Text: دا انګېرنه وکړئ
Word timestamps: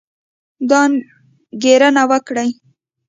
دا 0.69 0.79
انګېرنه 0.87 2.03
وکړئ 2.11 2.49